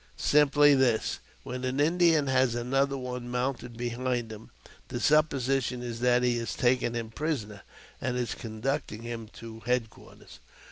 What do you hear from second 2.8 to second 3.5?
one